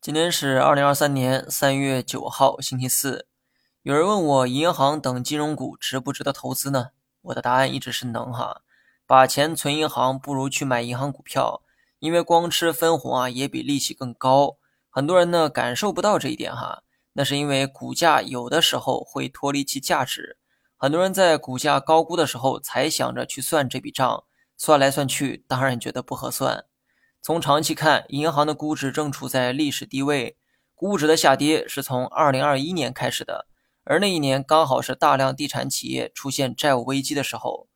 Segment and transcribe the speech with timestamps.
[0.00, 3.26] 今天是二零二三年三月九号，星期四。
[3.82, 6.90] 有人问我银行等金融股值不值得投资呢？
[7.22, 8.62] 我的答案一直是能哈。
[9.06, 11.62] 把钱存银行不如去买银行股票，
[11.98, 14.56] 因为光吃分红啊也比利息更高。
[14.88, 16.84] 很多人呢感受不到这一点哈，
[17.14, 20.38] 那是因为股价有的时候会脱离其价值。
[20.76, 24.22] 很多人在股价高估的时候才想着去算这笔账，
[24.56, 26.66] 算来算去当然觉得不合算。
[27.20, 30.36] 从长期看，银行的估值正处在历史低位，
[30.74, 33.46] 估值的下跌是从2021年开始的，
[33.84, 37.68] 而那一年刚好是大量地产企业出现债务危机的时候。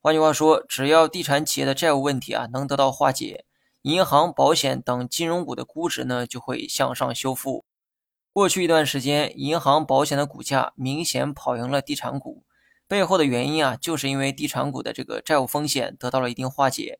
[0.00, 3.44] 换句话说，只要地产企业的债务问题啊能得到化解，
[3.82, 7.64] 银行、保险等金融股的估值呢就会向上修复。
[8.32, 12.44] 过去一段时间，银行、保险的股价明显跑赢了地产股，
[12.88, 16.98] 背后的原因啊就是因为地产股的这个债务风险得到了一定化解。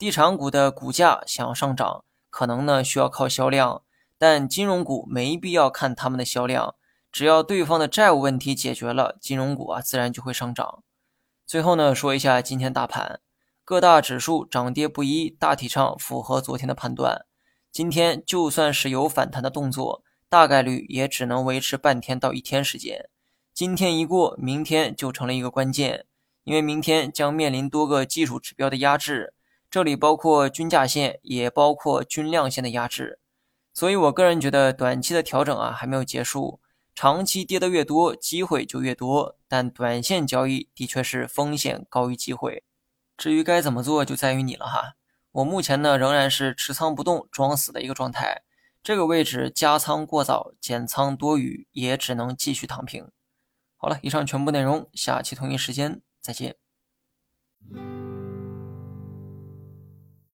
[0.00, 3.82] 地产股的股价想要上涨，可能呢需要靠销量，
[4.16, 6.74] 但金融股没必要看他们的销量，
[7.12, 10.82] 只要对方的债务问题解决了，金融股啊自然就会上涨。
[11.44, 13.20] 最后呢说一下今天大盘，
[13.62, 17.26] 各大指数涨跌不一，大体上符合昨天的判断。
[17.70, 23.10] 今天就算是有反弹的动作，大概率也只能维持半天到一天时间。
[23.52, 26.06] 今天一过，明天就成了一个关键，
[26.44, 29.34] 因为明天将面临多个技术指标的压制。
[29.70, 33.20] 这里包括均价线，也包括均量线的压制，
[33.72, 36.60] 所以我个人觉得短期的调整啊还没有结束，
[36.92, 42.64] 长期跌得越多，机会就越多，但短线交易的确是风险高于机会。
[43.16, 44.94] 至于该怎么做，就在于你了哈。
[45.30, 48.42] 我目前呢仍然是持仓不动，装死的一个状态，
[48.82, 53.08] 这个位置加仓过早，减仓多余，也只能继续躺平。
[53.76, 56.56] 好了，以上全部内容，下期同一时间再见。